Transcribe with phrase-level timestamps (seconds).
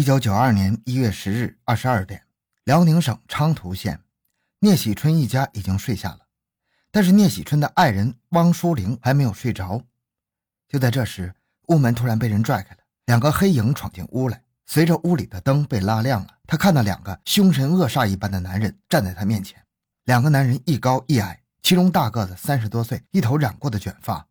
[0.00, 2.22] 一九九二年一月十日二十二点，
[2.64, 4.00] 辽宁省昌图县
[4.60, 6.20] 聂喜春一家已经睡下了，
[6.90, 9.82] 但是聂喜春的爱人汪淑玲还没有睡着。
[10.66, 11.34] 就在这时，
[11.66, 14.42] 屋门突然被人拽开了，两个黑影闯进屋来。
[14.64, 19.62] 随着屋里的灯被拉亮了，他看到两个凶神恶煞一般的男人站在他面前。
[20.04, 24.26] 两个男人一高一矮，其中大个子三十多岁，一头染过的卷发，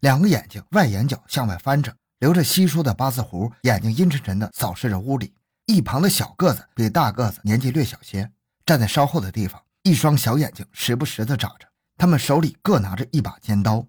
[0.00, 1.96] 两个眼睛外眼角向外翻着。
[2.18, 5.34] 留着稀疏的八字胡，眼睛阴沉沉的扫视着屋里。
[5.66, 8.30] 一旁的小个子比大个子年纪略小些，
[8.66, 11.68] 站在稍后的地方，一双小眼睛时不时的眨着。
[11.96, 13.86] 他们手里各拿着一把尖刀。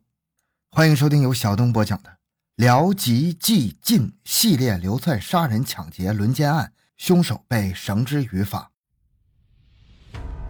[0.71, 2.09] 欢迎收听由小东播讲的
[2.55, 8.71] 《辽吉寂晋系列流窜杀人抢劫轮奸案》，凶手被绳之于法。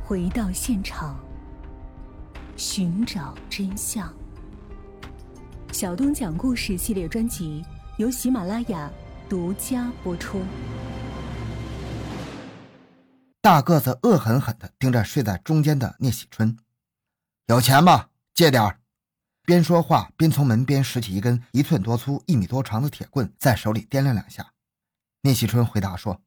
[0.04, 1.20] 回到现场，
[2.56, 4.14] 寻找真相。
[5.76, 7.62] 小东讲故事系列专辑。
[7.98, 8.90] 由喜马拉雅
[9.28, 10.42] 独家播出。
[13.42, 16.58] 大个子恶狠狠地盯着睡在中间的聂喜春，
[17.48, 18.06] 有钱吗？
[18.34, 18.80] 借点儿。
[19.44, 24.54] 边说话边从门边拾起一根一寸多粗、一米多长的铁棍，在手里掂量两下。
[25.24, 26.22] 聂喜春回答说：“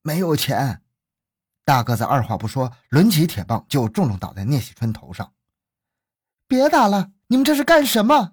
[0.00, 0.80] 没有钱。”
[1.66, 5.34] 大个子二话不说，抡起铁棒就重重打在聂喜春头上。
[6.46, 7.10] 别打了！
[7.26, 8.32] 你们这是干什么？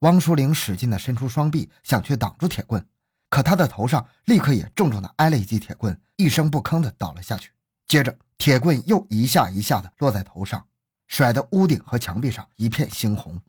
[0.00, 2.86] 汪淑玲使劲地伸出双臂，想去挡住铁棍，
[3.28, 7.50] 可她的头上立刻也重重地挨了一记铁棍，一声不吭地倒了下去。
[7.86, 10.66] 接着，铁棍又一下一下地落在头上，
[11.06, 13.40] 甩得屋顶和墙壁上一片猩红。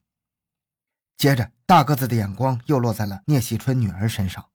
[1.16, 4.46] 接着，大个子的眼光又落在了聂喜春女儿身上。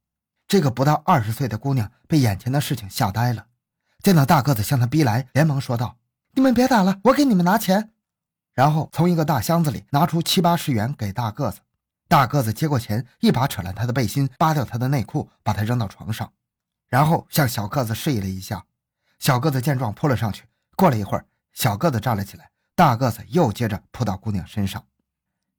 [0.47, 3.47] 这个不到二十岁的姑娘被眼前的事情吓呆了，
[4.03, 5.97] 见到大个子向她逼来，连忙说道
[6.35, 7.91] ：“你们别打了，我给你们拿钱。”
[8.53, 11.61] 然后从一个大箱子里拿出七八十元给大个子。
[12.09, 16.33] 大个子接过钱，一把扯烂他的背心，扒掉他的内裤，把他扔到床上，
[16.89, 18.65] 然后向小个子示意了一下。
[19.19, 20.45] 小个子见状扑了上去。
[20.77, 24.85] 过了一会儿，小个子站了起来，大个子又接着扑到姑娘身上。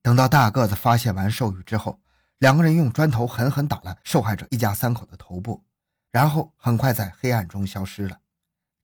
[0.02, 2.00] 等到大个子发泄完兽欲之后，
[2.38, 5.66] 两个人用砖头狠狠打了受害者一家三口的头部，
[6.12, 8.20] 然后很快在黑暗中消失了。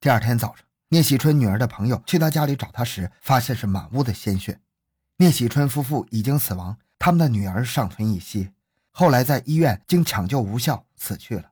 [0.02, 4.60] 第二天早上，聂喜春女儿的朋友去他家里找他时，发现是满屋的鲜血。
[5.18, 6.78] 聂喜春夫妇已经死亡。
[7.06, 8.54] 他们的女儿尚存一息，
[8.92, 11.52] 后来在医院经抢救无效死去了。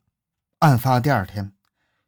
[0.60, 1.52] 案发第二天，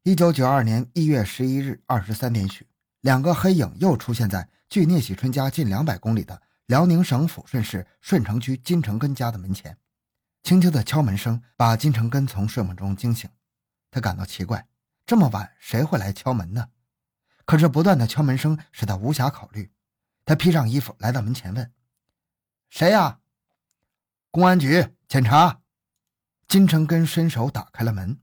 [0.04, 2.66] 一九九二年一月十一日二十三点许，
[3.02, 9.78] 两个黑影又出现在距聂喜春家近两百公里的辽宁省抚顺市顺城区金城根家的门前。
[10.44, 13.30] 轻轻的敲门声把金城根从睡梦中惊醒，
[13.92, 14.66] 他感到奇怪，
[15.06, 16.70] 这么晚谁会来敲门呢？
[17.44, 19.70] 可是不断的敲门声使他无暇考虑，
[20.24, 21.70] 他披上衣服来到门前问
[22.72, 23.20] ：“谁呀？”
[24.34, 25.60] 公安局检查，
[26.48, 28.18] 金城根伸手打开了门，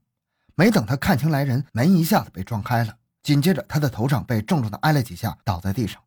[0.55, 2.97] 没等他看清来人，门一下子被撞开了。
[3.23, 6.03] 紧接着，他的头上被重重的挨了几下，倒在地上。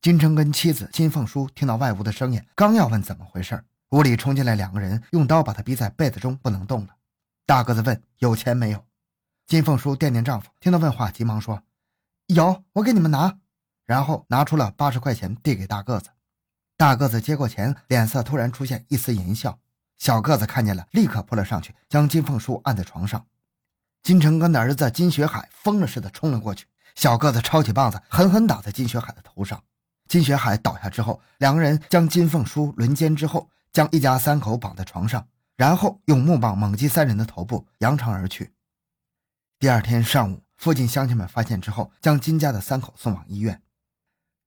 [0.00, 6.94] 金城根妻子金凤书听到外屋的声音，刚要问怎么回事，屋里冲进来两个人，用刀把他逼在被子中，不能动了。
[7.44, 8.86] 大个子问：“有钱没有？”
[9.48, 11.60] 金凤书惦念丈夫，听到问话，急忙说
[12.32, 13.36] ：“有，我给你们拿。”
[13.84, 16.10] 然后拿出了八十块钱递给大个子。
[16.80, 19.58] 大个子接过钱，脸色突然出现一丝淫笑。
[19.98, 23.26] 小个子看见了，立刻扑了上去，将金凤书按在床上。
[24.02, 26.64] 金城根的儿子金学海疯了似的冲了过去，
[26.94, 29.62] 小个子抄起棒子，狠狠打在金学海的头上。
[30.08, 38.54] 金学海倒下之后，两个人将金凤书轮奸之后，将一家三口绑在床上，然后用木棒猛击三人的头部，扬长而去。
[39.58, 43.60] 第二天上午，附近乡亲们发现之后，将金家的三口送往医院。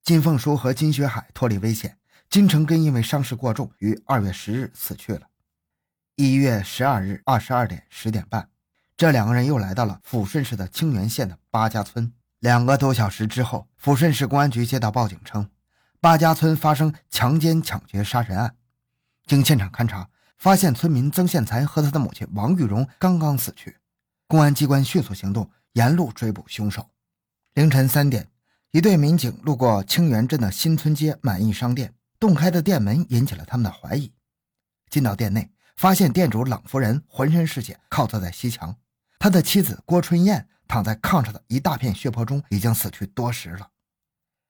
[0.03, 1.99] 金凤书和金学海脱离危险。
[2.33, 5.21] 金成根因为伤势过重，于二月十日死去了。
[6.15, 8.49] 一月十二日二十二点十点半，
[8.97, 12.11] 这两个人又来到了抚顺市的清源县的八家村。
[12.39, 15.47] 两个多小时之后，抚顺市公安局接到报警称，
[16.01, 18.55] 八家村发生强奸抢劫杀人案。
[19.27, 23.77] 经现场勘查，发现村民曾宪才和他的母亲王玉荣刚刚死去。
[24.27, 26.89] 公安机关迅速行动，沿路追捕凶手。
[27.53, 28.27] 凌晨三点，
[28.71, 31.93] 一队民警路过清源镇的新村街满意商店。
[32.23, 34.09] 洞开的店门引起了他们的怀疑。
[34.89, 38.73] 进到店内，发现店主冷夫人浑身是血，靠坐在西墙。
[39.19, 43.67] 他的妻子郭春燕躺在炕上的一大片血泊中，已经死去多时了。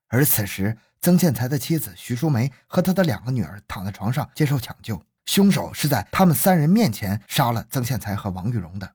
[0.06, 5.02] 而此时，曾建才的妻子徐淑梅和他的两个女儿躺在床上接受抢救。
[5.26, 8.94] 凶手是在他们三人面前杀了曾宪才和王玉荣的。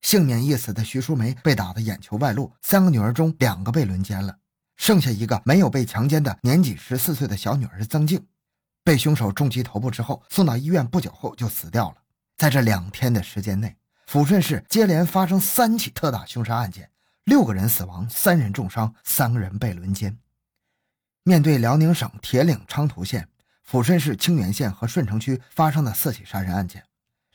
[0.00, 4.38] 幸免一死的徐淑梅被打得眼球外露，三个女儿中两个被轮奸了。
[4.76, 8.26] 剩下一个没有被强奸的年仅十四岁的小女儿曾静，
[8.82, 11.96] 被凶手重击头部之后送到医院，不久后就死掉了。
[12.36, 13.76] 在这两天的时间内，
[14.08, 16.90] 抚顺市接连发生三起特大凶杀案件，
[17.24, 20.18] 六个人死亡，三人重伤，三个人被轮奸。
[21.22, 23.28] 面对辽宁省铁岭、昌图县、
[23.66, 26.84] 抚顺市清源县和顺城区发生的四起杀人案件，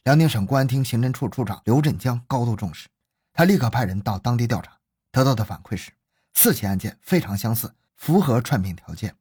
[0.03, 2.88] 辽宁省公安厅刑侦处处长刘振江高度重视，
[3.33, 4.77] 他立刻派人到当地调查，
[5.12, 5.89] 得到的反馈是
[6.33, 9.15] 四起案件非常相似，符合串并条件，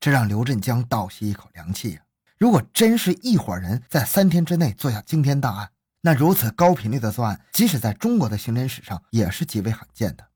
[0.00, 2.02] 这让刘振江倒吸一口凉气呀！
[2.38, 5.70] 如果真是一伙人在三天之内做下惊天大案，
[6.00, 10.26] 那如此高频率的作案，即使在中国的刑侦史上也是极为罕见的。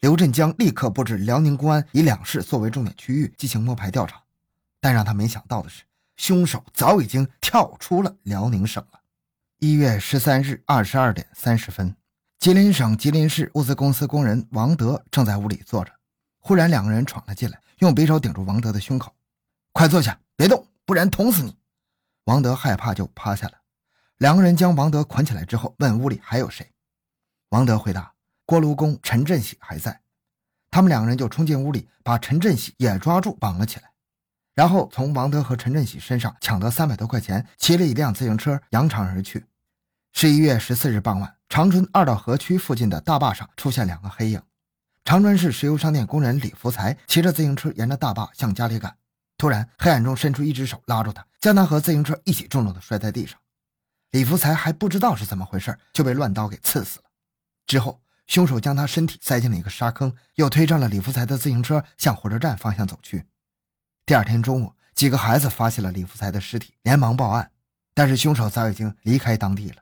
[0.00, 4.22] 刘振江立刻布置辽宁公安以两市作为重点区域进行摸排调查，
[4.80, 5.82] 但让他没想到的是，
[6.16, 9.00] 凶手早已经跳出了辽宁省了。
[9.58, 11.94] 一月十三日二十二点三十分，
[12.40, 15.92] 吉林省吉林市物资公司工人王德正在屋里坐着，
[16.38, 19.14] 忽然两个人闯了进来，用匕首顶住王德的胸口
[19.74, 21.54] ：“快坐下，别动，不然捅死你！”
[22.24, 23.52] 王德害怕，就趴下了。
[24.16, 26.72] 两个人将王德捆起来之后，问屋里还有谁。
[27.50, 28.10] 王德回答
[28.46, 30.00] ：“锅炉工陈振喜还在。”
[30.72, 33.90] 他们两个人就冲进屋里，把陈振喜也抓住，绑了起来，
[34.54, 39.44] 然后从王德和陈振喜身上抢得三百多块钱，骑了一辆自行车扬长而去。
[40.12, 44.42] 十一月十四日傍晚，长春二道河区附近的大坝上出现两个黑影。
[45.02, 48.94] 长春市石油商店工人李福才骑着自行车沿着大坝向家里赶，
[49.38, 53.38] 突然黑暗中伸出一只手拉住他，将他和自行车一起重重的摔在地上。
[54.10, 57.04] 李福才还不知道是怎么回事，就被乱刀给刺死了。
[57.66, 63.24] 之后，凶手将他身体塞进了一个沙坑，又推上了李福才的自行车，向火车站方向走去。
[64.04, 67.50] 第二天中午，几个孩子发现了李福才的尸体，连忙报案，
[67.94, 69.76] 但是凶手早已经离开当地了。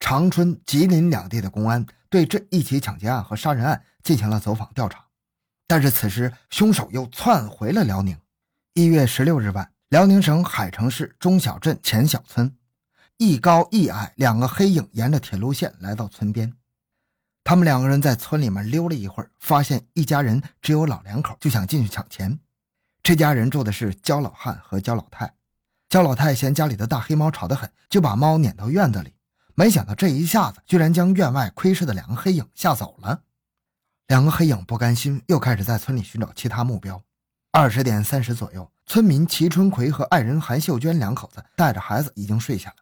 [0.00, 5.04] 长春、吉林两地的公安对这一起抢劫案和杀人案进行了走访调查，
[5.66, 8.16] 但是此时凶手又窜回了辽宁。
[8.74, 12.56] 一月十六日晚，辽宁省海城市中小镇前小村。
[13.18, 16.52] 一高一矮两个黑影沿着铁路线来到村边，
[17.42, 22.38] 他们两个人在村里面溜了一会儿，发现一家人只有老两口，就想进去抢钱。
[23.02, 25.32] 这家人住的是焦老汉和焦老太，
[25.88, 29.14] 焦老太嫌家里的大黑猫吵得很，就把猫撵到院子里，
[29.58, 33.22] 没想到这一下子居然将院外窥视的两个黑影吓走了。
[34.06, 37.02] 两个黑影不甘心，又开始在村里寻找其他目标。
[37.52, 42.76] 二十点三十左右，村民齐春奎和爱人韩秀娟两口子带着孩子已经睡下了。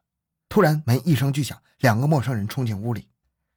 [0.49, 3.07] 突然，门一声巨响，两个陌生人冲进屋里。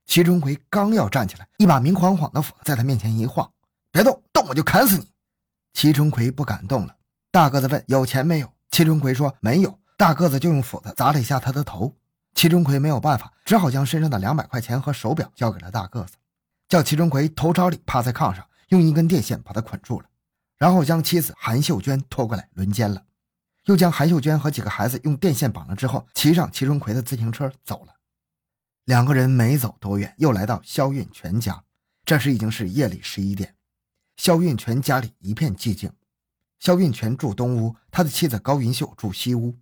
[0.05, 3.51] 齐春奎刚要站起来，一把明晃晃的斧子在他面前一晃
[3.91, 5.07] ：“别动，动我就砍死你！”
[5.73, 6.95] 齐春奎不敢动了。
[7.31, 11.95] 大个子问：“有钱没有？”齐春奎说：“没有。”大个子就用斧子砸了一下他的头。
[12.37, 16.17] 齐春奎没有办法，只好将身上的两百块钱和手表交给了大个子，
[16.69, 20.07] 叫齐春奎头朝里趴在炕上，用一根电线把他捆住了，
[20.55, 23.05] 然后将妻子韩秀娟拖过来轮奸了。
[23.65, 27.95] 又将韩秀娟和几个孩子用电线绑了之后，骑上齐春奎的自行车走了。
[28.85, 31.63] 两个人没走多远，又来到肖运全家。
[32.05, 33.55] 这时已经是夜里十一点，
[34.15, 35.91] 肖运全家里一片寂静。
[36.59, 39.57] 肖运全住东屋，他的妻子高云秀住西屋。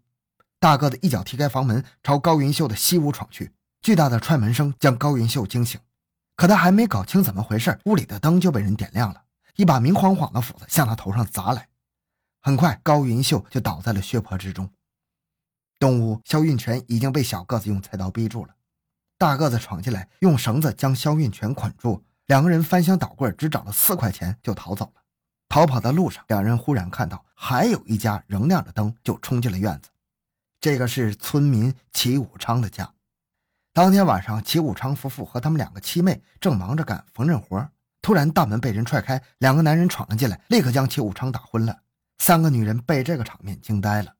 [0.60, 3.54] 大个子一脚踢开房门，朝高云秀的西屋闯去。
[3.82, 5.80] 巨大的踹门声将高云秀惊醒，
[6.36, 9.24] 可他还没搞清怎么回事，屋里的灯就被人点亮了，
[9.58, 11.68] 一把明晃晃的斧子向他头上砸来。
[12.42, 14.72] 很快，高云秀就倒在了血泊之中。
[15.78, 18.56] 东屋，肖运全已经被小个子用菜刀逼住了。
[19.20, 22.04] 大个子闯进来，用绳子将肖运全捆住。
[22.26, 25.02] 两个人翻箱倒柜，只找了四块钱就逃走了。
[25.48, 29.90] 逃跑的路上，两人忽然看到还有一家仍亮着灯，就冲进了院子。
[30.66, 32.92] 这个是村民齐武昌的家。
[33.72, 37.70] 当天晚上，齐武昌夫妇和他们两个妻妹正忙着干缝纫活，
[38.02, 41.82] 突然大门被人踹开，两个男人闯了进来，立刻将齐武昌打昏了。
[42.18, 44.16] 三个女人被这个场面惊呆了。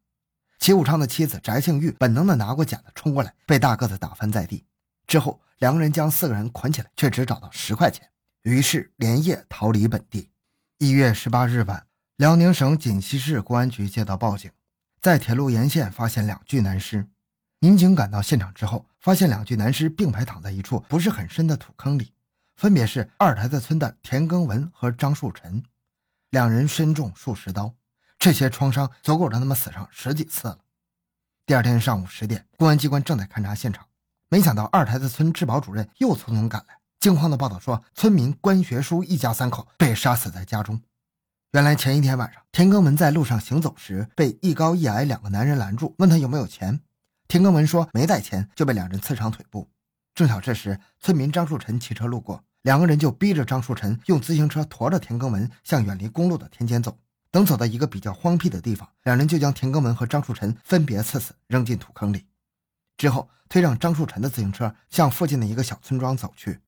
[0.60, 4.64] 齐武昌的妻子翟庆玉本能的拿过剪子冲过来，被大个子打翻在地。
[5.08, 8.08] 之后，两个人将四个人捆起来，却只找到十块钱，
[8.44, 10.30] 于是连夜逃离本地。
[10.78, 11.88] 一月十八日晚，
[12.18, 14.52] 辽宁省锦西市公安局接到报警，
[15.06, 17.08] 在铁路沿线发现两具男尸。
[17.60, 22.12] 民警赶到现场之后，发现两具男尸并排躺在一处不是很深的土坑里，
[22.56, 25.64] 分别是二台子村的田耕文和张树臣，
[26.32, 27.72] 两人身中数十刀。
[28.18, 30.58] 这些创伤足够让他们死上十几次了。
[31.46, 33.86] 第二天上午十点，公安机关正在勘察现场，
[34.30, 40.82] 没想到二台子村治保主任又匆匆赶来，惊慌的报道说，村民关学书一家三口被杀死在家中。
[41.56, 46.82] 原来前一天晚上，田耕文在路上行走时，被一高一矮两个男人拦住，问他有没有钱。
[47.30, 49.70] 田耕文说没带钱，就被两人刺伤腿部。
[50.14, 57.00] 正巧这时，村民张树臣骑车路过，两个人就逼着张树臣用自行车驮着田耕文向远离公路的田间走。
[57.32, 62.26] 等走到一个比较荒僻的地方，两人就将田耕文和张树臣分别刺死，扔进土坑里。
[62.98, 66.60] 之后推上张树臣的自行车，向附近的一个小村庄走去。